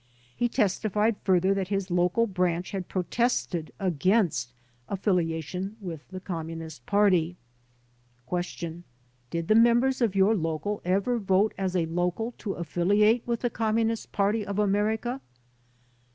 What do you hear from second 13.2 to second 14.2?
with the Communist